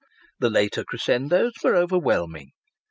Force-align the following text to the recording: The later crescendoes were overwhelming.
The 0.39 0.49
later 0.49 0.83
crescendoes 0.83 1.53
were 1.63 1.75
overwhelming. 1.75 2.53